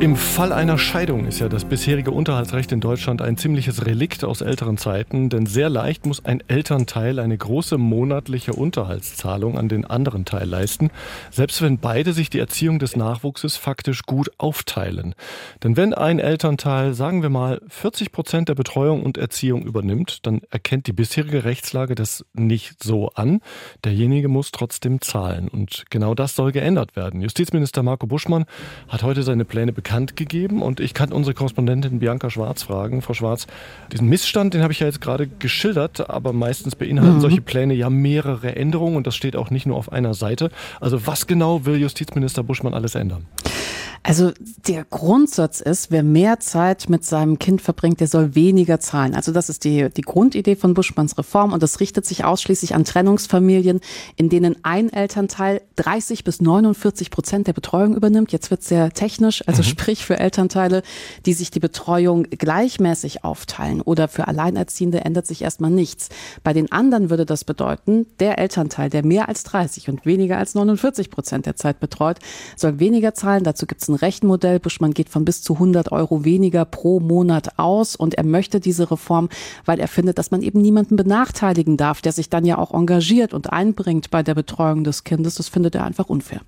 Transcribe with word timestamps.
Im 0.00 0.16
Fall 0.16 0.54
einer 0.54 0.78
Scheidung 0.78 1.26
ist 1.26 1.40
ja 1.40 1.50
das 1.50 1.66
bisherige 1.66 2.10
Unterhaltsrecht 2.10 2.72
in 2.72 2.80
Deutschland 2.80 3.20
ein 3.20 3.36
ziemliches 3.36 3.84
Relikt 3.84 4.24
aus 4.24 4.40
älteren 4.40 4.78
Zeiten, 4.78 5.28
denn 5.28 5.44
sehr 5.44 5.68
leicht 5.68 6.06
muss 6.06 6.24
ein 6.24 6.42
Elternteil 6.48 7.18
eine 7.18 7.36
große 7.36 7.76
monatliche 7.76 8.54
Unterhaltszahlung 8.54 9.58
an 9.58 9.68
den 9.68 9.84
anderen 9.84 10.24
Teil 10.24 10.48
leisten, 10.48 10.88
selbst 11.30 11.60
wenn 11.60 11.76
beide 11.76 12.14
sich 12.14 12.30
die 12.30 12.38
Erziehung 12.38 12.78
des 12.78 12.96
Nachwuchses 12.96 13.58
faktisch 13.58 14.04
gut 14.04 14.30
aufteilen. 14.38 15.14
Denn 15.62 15.76
wenn 15.76 15.92
ein 15.92 16.18
Elternteil, 16.18 16.94
sagen 16.94 17.20
wir 17.20 17.28
mal, 17.28 17.60
40 17.68 18.10
Prozent 18.10 18.48
der 18.48 18.54
Betreuung 18.54 19.02
und 19.02 19.18
Erziehung 19.18 19.64
übernimmt, 19.64 20.26
dann 20.26 20.40
erkennt 20.48 20.86
die 20.86 20.94
bisherige 20.94 21.44
Rechtslage 21.44 21.94
das 21.94 22.24
nicht 22.32 22.82
so 22.82 23.10
an. 23.10 23.40
Derjenige 23.84 24.28
muss 24.28 24.50
trotzdem 24.50 25.02
zahlen. 25.02 25.48
Und 25.48 25.84
genau 25.90 26.14
das 26.14 26.36
soll 26.36 26.52
geändert 26.52 26.96
werden. 26.96 27.20
Justizminister 27.20 27.82
Marco 27.82 28.06
Buschmann 28.06 28.46
hat 28.88 29.02
heute 29.02 29.24
seine 29.24 29.44
Pläne 29.44 29.74
bekannt 29.74 29.89
bekannt 29.90 30.14
gegeben 30.14 30.62
und 30.62 30.78
ich 30.78 30.94
kann 30.94 31.12
unsere 31.12 31.34
Korrespondentin 31.34 31.98
Bianca 31.98 32.30
Schwarz 32.30 32.62
fragen. 32.62 33.02
Frau 33.02 33.12
Schwarz, 33.12 33.48
diesen 33.90 34.08
Missstand, 34.08 34.54
den 34.54 34.62
habe 34.62 34.72
ich 34.72 34.78
ja 34.78 34.86
jetzt 34.86 35.00
gerade 35.00 35.26
geschildert, 35.26 36.08
aber 36.08 36.32
meistens 36.32 36.76
beinhalten 36.76 37.16
mhm. 37.16 37.20
solche 37.20 37.40
Pläne 37.40 37.74
ja 37.74 37.90
mehrere 37.90 38.54
Änderungen 38.54 38.96
und 38.96 39.08
das 39.08 39.16
steht 39.16 39.34
auch 39.34 39.50
nicht 39.50 39.66
nur 39.66 39.76
auf 39.76 39.90
einer 39.90 40.14
Seite. 40.14 40.52
Also 40.80 41.08
was 41.08 41.26
genau 41.26 41.66
will 41.66 41.74
Justizminister 41.74 42.44
Buschmann 42.44 42.72
alles 42.72 42.94
ändern? 42.94 43.26
Also 44.02 44.32
der 44.66 44.84
Grundsatz 44.84 45.60
ist, 45.60 45.90
wer 45.90 46.02
mehr 46.02 46.40
Zeit 46.40 46.88
mit 46.88 47.04
seinem 47.04 47.38
Kind 47.38 47.60
verbringt, 47.60 48.00
der 48.00 48.06
soll 48.06 48.34
weniger 48.34 48.80
zahlen. 48.80 49.14
Also 49.14 49.30
das 49.30 49.50
ist 49.50 49.64
die, 49.64 49.90
die 49.90 50.00
Grundidee 50.00 50.56
von 50.56 50.72
Buschmanns 50.72 51.18
Reform 51.18 51.52
und 51.52 51.62
das 51.62 51.80
richtet 51.80 52.06
sich 52.06 52.24
ausschließlich 52.24 52.74
an 52.74 52.84
Trennungsfamilien, 52.84 53.80
in 54.16 54.30
denen 54.30 54.56
ein 54.62 54.90
Elternteil 54.90 55.60
30 55.76 56.24
bis 56.24 56.40
49 56.40 57.10
Prozent 57.10 57.46
der 57.46 57.52
Betreuung 57.52 57.94
übernimmt. 57.94 58.32
Jetzt 58.32 58.50
wird 58.50 58.62
sehr 58.62 58.90
technisch, 58.90 59.46
also 59.46 59.60
mhm. 59.60 59.66
Sprich 59.80 60.04
für 60.04 60.18
Elternteile, 60.18 60.82
die 61.24 61.32
sich 61.32 61.50
die 61.50 61.58
Betreuung 61.58 62.24
gleichmäßig 62.24 63.24
aufteilen 63.24 63.80
oder 63.80 64.08
für 64.08 64.28
Alleinerziehende 64.28 65.00
ändert 65.00 65.26
sich 65.26 65.40
erstmal 65.40 65.70
nichts. 65.70 66.10
Bei 66.44 66.52
den 66.52 66.70
anderen 66.70 67.08
würde 67.08 67.24
das 67.24 67.44
bedeuten, 67.44 68.06
der 68.20 68.38
Elternteil, 68.38 68.90
der 68.90 69.06
mehr 69.06 69.30
als 69.30 69.42
30 69.44 69.88
und 69.88 70.04
weniger 70.04 70.36
als 70.36 70.54
49 70.54 71.10
Prozent 71.10 71.46
der 71.46 71.56
Zeit 71.56 71.80
betreut, 71.80 72.18
soll 72.56 72.78
weniger 72.78 73.14
zahlen. 73.14 73.42
Dazu 73.42 73.66
gibt 73.66 73.80
es 73.80 73.88
ein 73.88 73.94
Rechenmodell. 73.94 74.60
Buschmann 74.60 74.92
geht 74.92 75.08
von 75.08 75.24
bis 75.24 75.40
zu 75.40 75.54
100 75.54 75.92
Euro 75.92 76.26
weniger 76.26 76.66
pro 76.66 77.00
Monat 77.00 77.58
aus 77.58 77.96
und 77.96 78.16
er 78.16 78.24
möchte 78.24 78.60
diese 78.60 78.90
Reform, 78.90 79.30
weil 79.64 79.80
er 79.80 79.88
findet, 79.88 80.18
dass 80.18 80.30
man 80.30 80.42
eben 80.42 80.60
niemanden 80.60 80.96
benachteiligen 80.96 81.78
darf, 81.78 82.02
der 82.02 82.12
sich 82.12 82.28
dann 82.28 82.44
ja 82.44 82.58
auch 82.58 82.74
engagiert 82.74 83.32
und 83.32 83.50
einbringt 83.50 84.10
bei 84.10 84.22
der 84.22 84.34
Betreuung 84.34 84.84
des 84.84 85.04
Kindes. 85.04 85.36
Das 85.36 85.48
findet 85.48 85.74
er 85.74 85.84
einfach 85.84 86.10
unfair. 86.10 86.42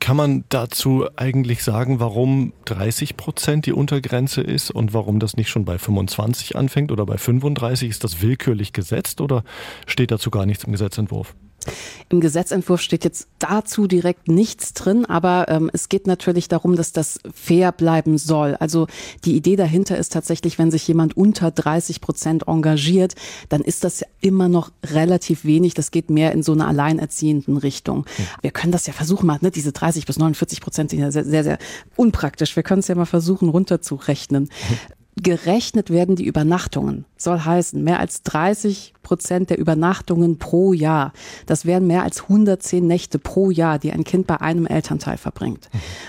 Kann 0.00 0.16
man 0.16 0.42
dazu 0.48 1.06
eigentlich 1.14 1.62
sagen, 1.62 2.00
warum 2.00 2.52
30 2.74 3.16
Prozent 3.16 3.66
die 3.66 3.72
Untergrenze 3.72 4.40
ist 4.40 4.70
und 4.70 4.94
warum 4.94 5.18
das 5.18 5.36
nicht 5.36 5.50
schon 5.50 5.64
bei 5.66 5.78
25 5.78 6.56
anfängt 6.56 6.90
oder 6.90 7.04
bei 7.04 7.18
35? 7.18 7.90
Ist 7.90 8.02
das 8.02 8.22
willkürlich 8.22 8.72
gesetzt 8.72 9.20
oder 9.20 9.44
steht 9.86 10.10
dazu 10.10 10.30
gar 10.30 10.46
nichts 10.46 10.64
im 10.64 10.72
Gesetzentwurf? 10.72 11.34
Im 12.08 12.20
Gesetzentwurf 12.20 12.80
steht 12.80 13.04
jetzt 13.04 13.28
dazu 13.38 13.86
direkt 13.86 14.28
nichts 14.28 14.72
drin, 14.72 15.04
aber 15.04 15.46
ähm, 15.48 15.70
es 15.72 15.88
geht 15.88 16.06
natürlich 16.06 16.48
darum, 16.48 16.76
dass 16.76 16.92
das 16.92 17.18
fair 17.34 17.72
bleiben 17.72 18.18
soll. 18.18 18.56
Also 18.56 18.86
die 19.24 19.36
Idee 19.36 19.56
dahinter 19.56 19.96
ist 19.96 20.12
tatsächlich, 20.12 20.58
wenn 20.58 20.70
sich 20.70 20.86
jemand 20.86 21.16
unter 21.16 21.50
30 21.50 22.00
Prozent 22.00 22.48
engagiert, 22.48 23.14
dann 23.48 23.62
ist 23.62 23.84
das 23.84 24.00
ja 24.00 24.06
immer 24.20 24.48
noch 24.48 24.72
relativ 24.84 25.44
wenig. 25.44 25.74
Das 25.74 25.90
geht 25.90 26.10
mehr 26.10 26.32
in 26.32 26.42
so 26.42 26.52
eine 26.52 26.66
alleinerziehenden 26.66 27.56
Richtung. 27.56 28.06
Hm. 28.16 28.26
Wir 28.42 28.50
können 28.50 28.72
das 28.72 28.86
ja 28.86 28.92
versuchen 28.92 29.26
mal, 29.26 29.38
ne? 29.40 29.50
diese 29.50 29.72
30 29.72 30.06
bis 30.06 30.18
49 30.18 30.60
Prozent 30.60 30.90
sind 30.90 31.00
ja 31.00 31.10
sehr, 31.10 31.24
sehr, 31.24 31.44
sehr 31.44 31.58
unpraktisch. 31.96 32.56
Wir 32.56 32.62
können 32.62 32.80
es 32.80 32.88
ja 32.88 32.94
mal 32.94 33.06
versuchen 33.06 33.48
runterzurechnen. 33.48 34.44
Hm. 34.44 34.76
Gerechnet 35.20 35.90
werden 35.90 36.16
die 36.16 36.24
Übernachtungen. 36.24 37.04
Soll 37.18 37.40
heißen, 37.40 37.82
mehr 37.84 38.00
als 38.00 38.22
30 38.22 38.94
Prozent 39.02 39.50
der 39.50 39.58
Übernachtungen 39.58 40.38
pro 40.38 40.72
Jahr. 40.72 41.12
Das 41.44 41.66
wären 41.66 41.86
mehr 41.86 42.02
als 42.02 42.22
110 42.22 42.86
Nächte 42.86 43.18
pro 43.18 43.50
Jahr, 43.50 43.78
die 43.78 43.92
ein 43.92 44.04
Kind 44.04 44.26
bei 44.26 44.40
einem 44.40 44.66
Elternteil 44.66 45.18
verbringt. 45.18 45.68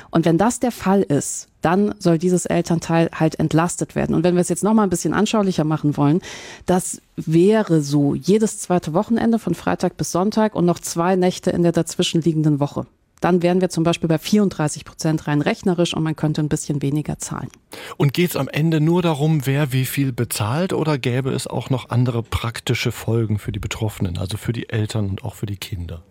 Und 0.09 0.23
wenn 0.23 0.37
das 0.37 0.61
der 0.61 0.71
Fall 0.71 1.01
ist, 1.01 1.49
dann 1.61 1.93
soll 1.99 2.17
dieses 2.17 2.45
Elternteil 2.45 3.09
halt 3.13 3.39
entlastet 3.39 3.95
werden. 3.95 4.15
Und 4.15 4.23
wenn 4.23 4.35
wir 4.35 4.41
es 4.41 4.49
jetzt 4.49 4.63
noch 4.63 4.73
mal 4.73 4.83
ein 4.83 4.89
bisschen 4.89 5.13
anschaulicher 5.13 5.65
machen 5.65 5.97
wollen, 5.97 6.21
das 6.65 7.01
wäre 7.17 7.81
so 7.81 8.15
jedes 8.15 8.59
zweite 8.59 8.93
Wochenende 8.93 9.37
von 9.37 9.53
Freitag 9.53 9.97
bis 9.97 10.13
Sonntag 10.13 10.55
und 10.55 10.65
noch 10.65 10.79
zwei 10.79 11.17
Nächte 11.17 11.51
in 11.51 11.63
der 11.63 11.73
dazwischenliegenden 11.73 12.61
Woche 12.61 12.85
dann 13.23 13.41
wären 13.41 13.61
wir 13.61 13.69
zum 13.69 13.83
Beispiel 13.83 14.09
bei 14.09 14.17
34 14.17 14.85
Prozent 14.85 15.27
rein 15.27 15.41
rechnerisch 15.41 15.93
und 15.93 16.03
man 16.03 16.15
könnte 16.15 16.41
ein 16.41 16.49
bisschen 16.49 16.81
weniger 16.81 17.19
zahlen. 17.19 17.49
Und 17.97 18.13
geht 18.13 18.31
es 18.31 18.35
am 18.35 18.49
Ende 18.49 18.81
nur 18.81 19.01
darum, 19.01 19.45
wer 19.45 19.71
wie 19.71 19.85
viel 19.85 20.11
bezahlt 20.11 20.73
oder 20.73 20.97
gäbe 20.97 21.31
es 21.31 21.47
auch 21.47 21.69
noch 21.69 21.89
andere 21.89 22.21
praktische 22.21 22.91
Folgen 22.91 23.39
für 23.39 23.51
die 23.51 23.59
Betroffenen, 23.59 24.17
also 24.17 24.37
für 24.37 24.53
die 24.53 24.69
Eltern 24.69 25.09
und 25.09 25.23
auch 25.23 25.35
für 25.35 25.45
die 25.45 25.57
Kinder? 25.57 26.03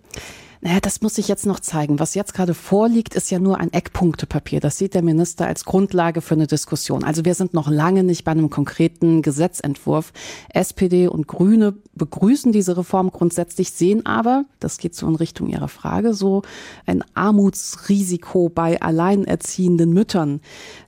Naja, 0.64 0.78
das 0.80 1.00
muss 1.00 1.18
ich 1.18 1.26
jetzt 1.26 1.44
noch 1.44 1.58
zeigen. 1.58 1.98
Was 1.98 2.14
jetzt 2.14 2.34
gerade 2.34 2.54
vorliegt, 2.54 3.16
ist 3.16 3.32
ja 3.32 3.40
nur 3.40 3.58
ein 3.58 3.72
Eckpunktepapier. 3.72 4.60
Das 4.60 4.78
sieht 4.78 4.94
der 4.94 5.02
Minister 5.02 5.44
als 5.44 5.64
Grundlage 5.64 6.20
für 6.20 6.34
eine 6.34 6.46
Diskussion. 6.46 7.02
Also 7.02 7.24
wir 7.24 7.34
sind 7.34 7.52
noch 7.52 7.68
lange 7.68 8.04
nicht 8.04 8.22
bei 8.22 8.30
einem 8.30 8.48
konkreten 8.48 9.22
Gesetzentwurf. 9.22 10.12
SPD 10.50 11.08
und 11.08 11.26
Grüne 11.26 11.74
begrüßen 11.96 12.52
diese 12.52 12.76
Reform 12.76 13.10
grundsätzlich, 13.10 13.72
sehen 13.72 14.06
aber, 14.06 14.44
das 14.60 14.78
geht 14.78 14.94
so 14.94 15.08
in 15.08 15.16
Richtung 15.16 15.48
Ihrer 15.48 15.66
Frage, 15.66 16.14
so 16.14 16.42
ein 16.86 17.02
Armutsrisiko 17.14 18.48
bei 18.48 18.80
alleinerziehenden 18.80 19.92
Müttern, 19.92 20.40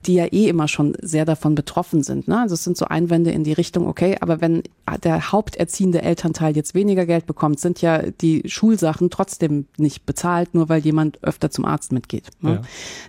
die 0.05 0.13
ja 0.13 0.25
eh 0.27 0.47
immer 0.47 0.69
schon 0.69 0.95
sehr 1.01 1.25
davon 1.25 1.53
betroffen 1.53 2.01
sind. 2.01 2.29
Ne? 2.29 2.39
Also 2.39 2.53
es 2.53 2.63
sind 2.63 2.77
so 2.77 2.85
Einwände 2.85 3.31
in 3.31 3.43
die 3.43 3.53
Richtung, 3.53 3.87
okay, 3.87 4.15
aber 4.21 4.39
wenn 4.39 4.63
der 5.03 5.33
haupterziehende 5.33 6.01
Elternteil 6.01 6.55
jetzt 6.55 6.75
weniger 6.75 7.05
Geld 7.05 7.25
bekommt, 7.25 7.59
sind 7.59 7.81
ja 7.81 8.01
die 8.03 8.43
Schulsachen 8.45 9.09
trotzdem 9.09 9.64
nicht 9.77 10.05
bezahlt, 10.05 10.53
nur 10.53 10.69
weil 10.69 10.81
jemand 10.81 11.23
öfter 11.23 11.49
zum 11.49 11.65
Arzt 11.65 11.91
mitgeht. 11.91 12.29
Ne? 12.41 12.53
Ja. 12.53 12.61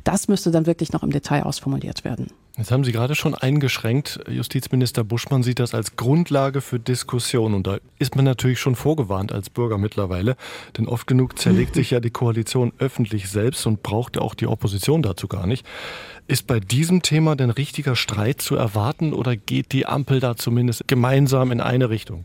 Das 0.04 0.28
müsste 0.28 0.50
dann 0.50 0.66
wirklich 0.66 0.92
noch 0.92 1.02
im 1.02 1.10
Detail 1.10 1.44
ausformuliert 1.44 2.04
werden. 2.04 2.28
Jetzt 2.58 2.70
haben 2.70 2.84
Sie 2.84 2.92
gerade 2.92 3.14
schon 3.14 3.34
eingeschränkt. 3.34 4.20
Justizminister 4.28 5.04
Buschmann 5.04 5.42
sieht 5.42 5.58
das 5.58 5.74
als 5.74 5.96
Grundlage 5.96 6.62
für 6.62 6.80
Diskussion. 6.80 7.52
Und 7.52 7.66
da 7.66 7.78
ist 7.98 8.16
man 8.16 8.24
natürlich 8.24 8.60
schon 8.60 8.76
vorgewarnt 8.76 9.30
als 9.30 9.50
Bürger 9.50 9.76
mittlerweile. 9.76 10.36
Denn 10.78 10.88
oft 10.88 11.06
genug 11.06 11.38
zerlegt 11.38 11.74
sich 11.74 11.90
ja 11.90 12.00
die 12.00 12.10
Koalition 12.10 12.72
öffentlich 12.78 13.28
selbst 13.28 13.66
und 13.66 13.82
braucht 13.82 14.16
ja 14.16 14.22
auch 14.22 14.34
die 14.34 14.46
Opposition 14.46 15.02
dazu 15.02 15.28
gar 15.28 15.46
nicht. 15.46 15.66
Ist 16.28 16.46
bei 16.46 16.58
diesem 16.58 17.02
Thema 17.02 17.36
denn 17.36 17.50
richtiger 17.50 17.94
Streit 17.94 18.40
zu 18.40 18.56
erwarten 18.56 19.12
oder 19.12 19.36
geht 19.36 19.72
die 19.72 19.84
Ampel 19.84 20.20
da 20.20 20.34
zumindest 20.34 20.88
gemeinsam 20.88 21.52
in 21.52 21.60
eine 21.60 21.90
Richtung? 21.90 22.24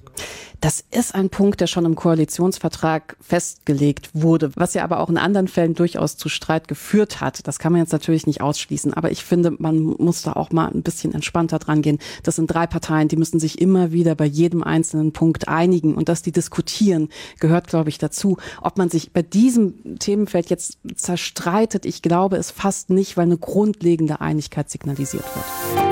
Das 0.62 0.84
ist 0.92 1.16
ein 1.16 1.32
Punkt, 1.32 1.60
der 1.60 1.66
schon 1.66 1.86
im 1.86 1.96
Koalitionsvertrag 1.96 3.18
festgelegt 3.20 4.12
wurde, 4.14 4.52
was 4.56 4.76
ja 4.76 4.84
aber 4.84 5.00
auch 5.00 5.10
in 5.10 5.18
anderen 5.18 5.48
Fällen 5.48 5.74
durchaus 5.74 6.18
zu 6.18 6.30
Streit 6.30 6.68
geführt 6.68 7.20
hat. 7.20 7.48
Das 7.48 7.58
kann 7.58 7.72
man 7.72 7.82
jetzt 7.82 7.94
natürlich 7.94 8.28
nicht 8.28 8.42
ausschließen, 8.42 8.94
aber 8.94 9.12
ich 9.12 9.26
finde, 9.26 9.56
man 9.58 9.80
muss 9.80 10.22
da 10.22 10.34
auch 10.34 10.52
mal 10.52 10.68
ein 10.68 10.84
bisschen 10.84 11.16
entspannter 11.16 11.58
dran 11.58 11.82
gehen. 11.82 11.98
Das 12.22 12.36
sind 12.36 12.46
drei 12.46 12.68
Parteien, 12.68 13.08
die 13.08 13.18
müssen 13.18 13.40
sich 13.40 13.60
immer 13.60 13.92
wieder 13.92 14.14
bei 14.14 14.26
jedem 14.26 14.62
einzelnen 14.62 15.14
Punkt 15.14 15.48
einigen 15.48 15.96
und 15.96 16.10
dass 16.10 16.22
die 16.22 16.32
diskutieren, 16.32 17.10
gehört, 17.40 17.66
glaube 17.66 17.90
ich, 17.90 17.98
dazu. 17.98 18.38
Ob 18.62 18.78
man 18.78 18.90
sich 18.90 19.12
bei 19.12 19.24
diesem 19.24 19.98
Themenfeld 19.98 20.52
jetzt 20.52 20.78
zerstreitet, 20.96 21.88
ich 21.88 22.04
glaube 22.04 22.38
es 22.38 22.52
fast 22.52 22.92
nicht, 22.92 23.18
weil 23.18 23.26
eine 23.26 23.40
grundlegende 23.40 24.22
Einigkeit 24.22 24.70
signalisiert 24.70 25.24
wird. 25.24 25.91